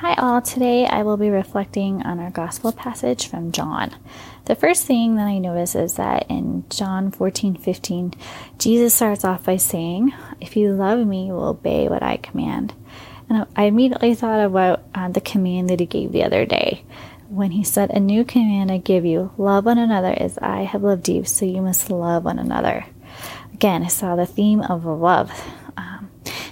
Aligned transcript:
Hi, 0.00 0.14
all. 0.14 0.40
Today 0.40 0.86
I 0.86 1.02
will 1.02 1.18
be 1.18 1.28
reflecting 1.28 2.00
on 2.04 2.20
our 2.20 2.30
gospel 2.30 2.72
passage 2.72 3.28
from 3.28 3.52
John. 3.52 3.94
The 4.46 4.54
first 4.54 4.86
thing 4.86 5.16
that 5.16 5.26
I 5.26 5.36
notice 5.36 5.74
is 5.74 5.96
that 5.96 6.24
in 6.30 6.64
John 6.70 7.10
14 7.10 7.56
15, 7.56 8.14
Jesus 8.58 8.94
starts 8.94 9.26
off 9.26 9.44
by 9.44 9.58
saying, 9.58 10.14
If 10.40 10.56
you 10.56 10.72
love 10.72 11.06
me, 11.06 11.26
you 11.26 11.34
will 11.34 11.48
obey 11.48 11.86
what 11.88 12.02
I 12.02 12.16
command. 12.16 12.72
And 13.28 13.46
I 13.54 13.64
immediately 13.64 14.14
thought 14.14 14.42
about 14.42 14.84
uh, 14.94 15.10
the 15.10 15.20
command 15.20 15.68
that 15.68 15.80
he 15.80 15.84
gave 15.84 16.12
the 16.12 16.24
other 16.24 16.46
day 16.46 16.82
when 17.28 17.50
he 17.50 17.62
said, 17.62 17.90
A 17.90 18.00
new 18.00 18.24
command 18.24 18.72
I 18.72 18.78
give 18.78 19.04
you 19.04 19.32
love 19.36 19.66
one 19.66 19.76
another 19.76 20.14
as 20.16 20.38
I 20.38 20.62
have 20.62 20.82
loved 20.82 21.10
you, 21.10 21.24
so 21.24 21.44
you 21.44 21.60
must 21.60 21.90
love 21.90 22.24
one 22.24 22.38
another. 22.38 22.86
Again, 23.52 23.82
I 23.82 23.88
saw 23.88 24.16
the 24.16 24.24
theme 24.24 24.62
of 24.62 24.86
love. 24.86 25.30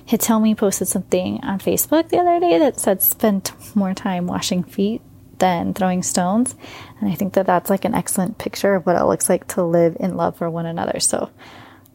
Hitomi 0.08 0.56
posted 0.56 0.88
something 0.88 1.40
on 1.42 1.58
Facebook 1.58 2.08
the 2.08 2.18
other 2.18 2.40
day 2.40 2.58
that 2.58 2.80
said, 2.80 3.02
Spend 3.02 3.52
more 3.74 3.92
time 3.92 4.26
washing 4.26 4.62
feet 4.62 5.02
than 5.38 5.74
throwing 5.74 6.02
stones. 6.02 6.56
And 7.00 7.10
I 7.10 7.14
think 7.14 7.34
that 7.34 7.46
that's 7.46 7.70
like 7.70 7.84
an 7.84 7.94
excellent 7.94 8.38
picture 8.38 8.74
of 8.74 8.86
what 8.86 8.96
it 8.96 9.04
looks 9.04 9.28
like 9.28 9.46
to 9.48 9.62
live 9.62 9.96
in 10.00 10.16
love 10.16 10.36
for 10.36 10.48
one 10.48 10.66
another. 10.66 10.98
So 10.98 11.30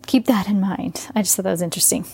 keep 0.06 0.28
that 0.28 0.48
in 0.48 0.60
mind. 0.60 1.10
I 1.16 1.24
just 1.24 1.36
thought 1.36 1.44
that 1.44 1.52
was 1.52 1.62
interesting. 1.62 2.06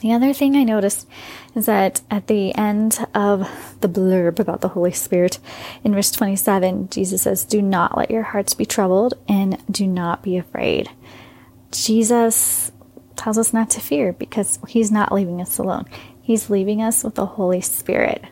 The 0.00 0.12
other 0.12 0.32
thing 0.32 0.56
I 0.56 0.62
noticed 0.62 1.08
is 1.54 1.66
that 1.66 2.02
at 2.10 2.28
the 2.28 2.54
end 2.54 3.04
of 3.14 3.48
the 3.80 3.88
blurb 3.88 4.38
about 4.38 4.60
the 4.60 4.68
Holy 4.68 4.92
Spirit, 4.92 5.40
in 5.82 5.92
verse 5.92 6.12
27, 6.12 6.88
Jesus 6.90 7.22
says, 7.22 7.44
Do 7.44 7.60
not 7.60 7.96
let 7.96 8.10
your 8.10 8.22
hearts 8.22 8.54
be 8.54 8.64
troubled 8.64 9.14
and 9.28 9.60
do 9.70 9.86
not 9.86 10.22
be 10.22 10.36
afraid. 10.36 10.90
Jesus 11.72 12.70
tells 13.18 13.36
us 13.36 13.52
not 13.52 13.70
to 13.70 13.80
fear 13.80 14.12
because 14.12 14.58
he's 14.68 14.90
not 14.90 15.12
leaving 15.12 15.40
us 15.40 15.58
alone. 15.58 15.84
He's 16.22 16.48
leaving 16.48 16.82
us 16.82 17.04
with 17.04 17.16
the 17.16 17.26
Holy 17.26 17.60
Spirit. 17.60 18.24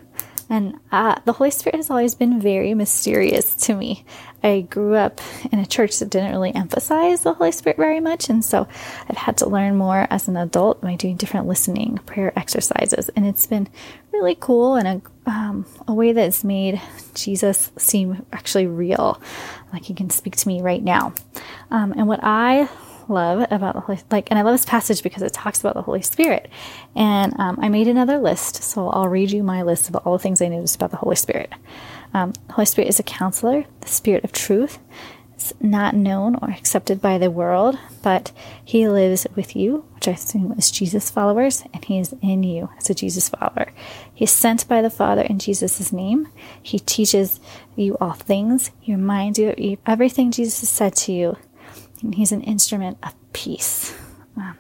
And 0.49 0.79
uh, 0.93 1.17
the 1.25 1.33
Holy 1.33 1.51
Spirit 1.51 1.77
has 1.77 1.91
always 1.91 2.15
been 2.15 2.41
very 2.41 2.73
mysterious 2.73 3.57
to 3.67 3.75
me. 3.75 4.05
I 4.45 4.61
grew 4.61 4.95
up 4.95 5.21
in 5.51 5.59
a 5.59 5.67
church 5.67 5.99
that 5.99 6.11
didn't 6.11 6.31
really 6.31 6.55
emphasize 6.55 7.23
the 7.23 7.35
Holy 7.35 7.51
Spirit 7.51 7.79
very 7.79 7.99
much. 7.99 8.29
And 8.29 8.45
so 8.45 8.69
I've 9.09 9.17
had 9.17 9.39
to 9.39 9.49
learn 9.49 9.77
more 9.77 10.07
as 10.09 10.29
an 10.29 10.37
adult 10.37 10.81
by 10.81 10.95
doing 10.95 11.17
different 11.17 11.49
listening 11.49 11.99
prayer 12.07 12.33
exercises. 12.39 13.09
And 13.17 13.27
it's 13.27 13.47
been 13.47 13.69
really 14.13 14.37
cool 14.39 14.77
and 14.77 15.03
a, 15.27 15.31
um, 15.31 15.67
a 15.89 15.93
way 15.93 16.13
that's 16.13 16.45
made 16.45 16.81
Jesus 17.15 17.73
seem 17.77 18.25
actually 18.33 18.69
real. 18.69 19.21
Like 19.73 19.85
he 19.85 19.95
can 19.95 20.11
speak 20.11 20.37
to 20.37 20.49
me 20.49 20.63
right 20.63 20.83
now. 20.83 21.13
Um, 21.73 21.93
and 21.93 22.07
what 22.07 22.21
I 22.23 22.69
love 23.09 23.47
about 23.51 23.75
the 23.75 23.81
Holy, 23.81 23.99
like, 24.11 24.31
and 24.31 24.39
I 24.39 24.43
love 24.43 24.55
this 24.55 24.65
passage 24.65 25.03
because 25.03 25.23
it 25.23 25.33
talks 25.33 25.61
about 25.61 25.75
the 25.75 25.83
Holy 25.83 26.03
Spirit. 26.03 26.51
And 26.95 27.39
um, 27.39 27.59
I 27.61 27.69
made 27.69 27.89
another 27.89 28.19
list, 28.19 28.63
so 28.63 28.89
I'll 28.91 29.09
read 29.09 29.31
you 29.31 29.43
my 29.43 29.63
list 29.63 29.89
of 29.89 29.97
all 29.97 30.15
the 30.15 30.23
things 30.23 30.41
I 30.43 30.49
noticed 30.49 30.77
about 30.77 30.91
the 30.91 30.97
Holy 30.97 31.17
Spirit. 31.17 31.53
Um, 32.15 32.33
the 32.47 32.55
Holy 32.55 32.67
Spirit 32.67 32.89
is 32.89 32.99
a 32.99 33.05
counselor, 33.05 33.65
the 33.81 33.89
Spirit 33.89 34.25
of 34.25 34.33
truth. 34.33 34.79
It's 35.35 35.53
not 35.61 35.95
known 35.95 36.37
or 36.37 36.49
accepted 36.49 37.03
by 37.03 37.19
the 37.19 37.31
world, 37.31 37.79
but 38.03 38.33
He 38.65 38.89
lives 38.89 39.27
with 39.35 39.55
you, 39.55 39.85
which 39.95 40.09
I 40.09 40.13
assume 40.13 40.53
is 40.53 40.71
Jesus' 40.71 41.11
followers, 41.11 41.63
and 41.75 41.85
He 41.85 41.99
is 41.99 42.15
in 42.23 42.43
you 42.43 42.71
as 42.79 42.89
a 42.89 42.95
Jesus 42.95 43.29
follower. 43.29 43.71
He's 44.15 44.31
sent 44.31 44.67
by 44.67 44.81
the 44.81 44.89
Father 44.89 45.23
in 45.23 45.39
Jesus' 45.39 45.93
name. 45.93 46.29
He 46.63 46.79
teaches 46.79 47.39
you 47.77 47.99
all 48.01 48.15
things. 48.15 48.71
He 48.81 48.95
reminds 48.95 49.39
you 49.39 49.51
of 49.51 49.79
everything 49.87 50.31
Jesus 50.31 50.61
has 50.61 50.71
said 50.71 50.97
to 50.97 51.13
you 51.13 51.37
he's 52.15 52.33
an 52.33 52.43
instrument 52.43 52.99
of 53.03 53.15
peace. 53.33 53.95
Um, 54.37 54.57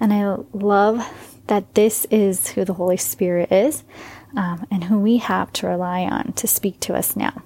and 0.00 0.12
I 0.12 0.36
love 0.52 1.06
that 1.46 1.74
this 1.74 2.06
is 2.10 2.48
who 2.48 2.64
the 2.64 2.74
Holy 2.74 2.96
Spirit 2.96 3.50
is 3.52 3.84
um, 4.36 4.66
and 4.70 4.84
who 4.84 4.98
we 4.98 5.18
have 5.18 5.52
to 5.54 5.66
rely 5.66 6.02
on 6.02 6.32
to 6.34 6.46
speak 6.46 6.80
to 6.80 6.94
us 6.94 7.16
now. 7.16 7.42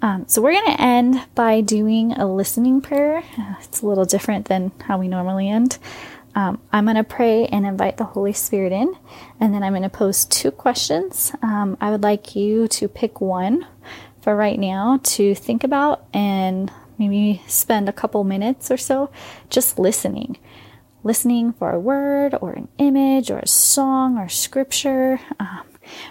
Um, 0.00 0.24
so 0.26 0.42
we're 0.42 0.60
going 0.60 0.76
to 0.76 0.82
end 0.82 1.22
by 1.34 1.60
doing 1.60 2.12
a 2.12 2.26
listening 2.26 2.80
prayer. 2.80 3.22
It's 3.60 3.82
a 3.82 3.86
little 3.86 4.04
different 4.04 4.46
than 4.46 4.72
how 4.84 4.98
we 4.98 5.06
normally 5.06 5.48
end. 5.48 5.78
Um, 6.34 6.60
I'm 6.72 6.84
going 6.84 6.96
to 6.96 7.04
pray 7.04 7.46
and 7.46 7.66
invite 7.66 7.98
the 7.98 8.04
Holy 8.04 8.32
Spirit 8.32 8.72
in, 8.72 8.96
and 9.38 9.54
then 9.54 9.62
I'm 9.62 9.72
going 9.72 9.82
to 9.82 9.88
pose 9.88 10.24
two 10.24 10.50
questions. 10.50 11.32
Um, 11.42 11.76
I 11.80 11.90
would 11.90 12.02
like 12.02 12.34
you 12.34 12.66
to 12.68 12.88
pick 12.88 13.20
one 13.20 13.66
for 14.22 14.34
right 14.34 14.58
now 14.58 14.98
to 15.02 15.34
think 15.34 15.62
about 15.62 16.06
and 16.14 16.72
maybe 17.08 17.42
spend 17.46 17.88
a 17.88 17.92
couple 17.92 18.24
minutes 18.24 18.70
or 18.70 18.76
so 18.76 19.10
just 19.50 19.78
listening. 19.78 20.38
Listening 21.04 21.52
for 21.52 21.72
a 21.72 21.80
word 21.80 22.36
or 22.40 22.52
an 22.52 22.68
image 22.78 23.30
or 23.30 23.38
a 23.38 23.48
song 23.48 24.18
or 24.18 24.28
scripture. 24.28 25.18
Um, 25.40 25.64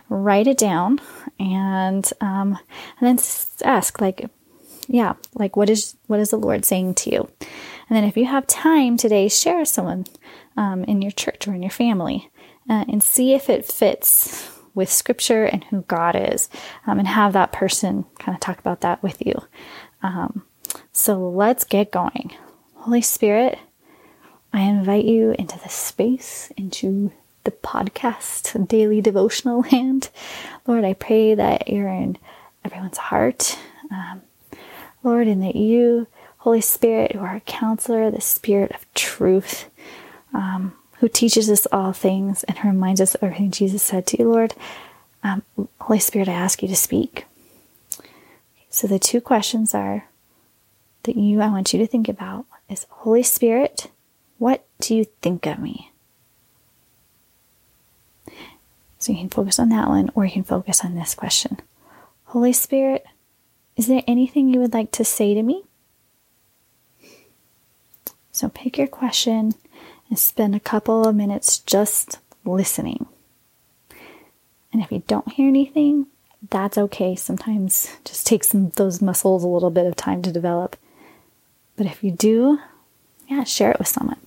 write 0.09 0.47
it 0.47 0.57
down 0.57 0.99
and 1.39 2.11
um, 2.19 2.57
and 2.99 3.17
then 3.17 3.25
ask 3.63 4.01
like, 4.01 4.29
yeah, 4.87 5.13
like 5.33 5.55
what 5.55 5.69
is 5.69 5.95
what 6.07 6.19
is 6.19 6.31
the 6.31 6.37
Lord 6.37 6.65
saying 6.65 6.95
to 6.95 7.11
you? 7.11 7.29
And 7.89 7.97
then 7.97 8.03
if 8.03 8.17
you 8.17 8.25
have 8.25 8.47
time 8.47 8.97
today, 8.97 9.29
share 9.29 9.63
someone 9.65 10.07
um, 10.57 10.83
in 10.85 11.01
your 11.01 11.11
church 11.11 11.47
or 11.47 11.53
in 11.53 11.63
your 11.63 11.71
family 11.71 12.29
uh, 12.69 12.85
and 12.89 13.01
see 13.01 13.33
if 13.33 13.49
it 13.49 13.65
fits 13.65 14.49
with 14.73 14.91
scripture 14.91 15.43
and 15.45 15.63
who 15.65 15.81
God 15.81 16.15
is, 16.15 16.49
um, 16.87 16.99
and 16.99 17.07
have 17.07 17.33
that 17.33 17.51
person 17.51 18.05
kind 18.19 18.35
of 18.35 18.39
talk 18.39 18.59
about 18.59 18.81
that 18.81 19.03
with 19.03 19.25
you. 19.25 19.33
Um, 20.03 20.43
so 20.91 21.29
let's 21.29 21.63
get 21.63 21.91
going. 21.91 22.33
Holy 22.75 23.01
Spirit, 23.01 23.59
I 24.53 24.61
invite 24.61 25.05
you 25.05 25.35
into 25.37 25.57
the 25.59 25.69
space, 25.69 26.51
into 26.57 27.11
the 27.43 27.51
podcast, 27.51 28.67
daily 28.67 29.01
devotional 29.01 29.61
land. 29.71 30.09
Lord, 30.67 30.83
I 30.83 30.93
pray 30.93 31.35
that 31.35 31.69
you're 31.69 31.87
in 31.87 32.17
everyone's 32.63 32.97
heart. 32.97 33.57
Um, 33.89 34.21
Lord, 35.03 35.27
and 35.27 35.41
that 35.43 35.55
you, 35.55 36.07
Holy 36.39 36.61
Spirit, 36.61 37.13
who 37.13 37.19
are 37.19 37.35
a 37.35 37.41
counselor, 37.41 38.11
the 38.11 38.21
Spirit 38.21 38.71
of 38.71 38.91
truth, 38.93 39.69
um, 40.33 40.73
who 40.99 41.07
teaches 41.07 41.49
us 41.49 41.65
all 41.71 41.93
things 41.93 42.43
and 42.43 42.59
who 42.59 42.67
reminds 42.67 43.01
us 43.01 43.15
of 43.15 43.23
everything 43.23 43.51
Jesus 43.51 43.81
said 43.81 44.05
to 44.07 44.17
you, 44.19 44.29
Lord. 44.29 44.53
Um, 45.23 45.43
Holy 45.79 45.99
Spirit, 45.99 46.27
I 46.27 46.33
ask 46.33 46.61
you 46.61 46.67
to 46.67 46.75
speak. 46.75 47.25
So 48.69 48.87
the 48.87 48.99
two 48.99 49.21
questions 49.21 49.73
are 49.73 50.05
that 51.03 51.15
you 51.15 51.41
I 51.41 51.47
want 51.49 51.73
you 51.73 51.79
to 51.79 51.87
think 51.87 52.07
about 52.07 52.45
is 52.69 52.85
Holy 52.89 53.23
Spirit, 53.23 53.89
what 54.37 54.65
do 54.79 54.95
you 54.95 55.05
think 55.21 55.45
of 55.45 55.59
me? 55.59 55.91
So 58.99 59.11
you 59.11 59.17
can 59.17 59.29
focus 59.29 59.59
on 59.59 59.69
that 59.69 59.87
one 59.87 60.11
or 60.13 60.25
you 60.25 60.31
can 60.31 60.43
focus 60.43 60.85
on 60.85 60.95
this 60.95 61.15
question. 61.15 61.59
Holy 62.25 62.53
Spirit, 62.53 63.05
is 63.75 63.87
there 63.87 64.03
anything 64.07 64.49
you 64.49 64.59
would 64.59 64.73
like 64.73 64.91
to 64.91 65.03
say 65.03 65.33
to 65.33 65.41
me? 65.41 65.63
So 68.31 68.49
pick 68.49 68.77
your 68.77 68.87
question 68.87 69.53
and 70.09 70.19
spend 70.19 70.55
a 70.55 70.59
couple 70.59 71.07
of 71.07 71.15
minutes 71.15 71.59
just 71.59 72.19
listening. 72.45 73.07
And 74.71 74.81
if 74.81 74.91
you 74.91 75.03
don't 75.07 75.33
hear 75.33 75.47
anything, 75.47 76.07
that's 76.49 76.77
okay. 76.77 77.15
Sometimes 77.15 77.97
just 78.05 78.25
takes 78.25 78.49
some, 78.49 78.69
those 78.71 79.01
muscles 79.01 79.43
a 79.43 79.47
little 79.47 79.69
bit 79.69 79.85
of 79.85 79.95
time 79.95 80.21
to 80.23 80.31
develop. 80.31 80.75
But 81.77 81.85
if 81.85 82.03
you 82.03 82.11
do, 82.11 82.59
yeah, 83.27 83.43
share 83.43 83.71
it 83.71 83.79
with 83.79 83.87
someone. 83.87 84.17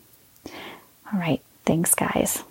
All 1.12 1.18
right. 1.18 1.40
Thanks, 1.64 1.94
guys. 1.94 2.42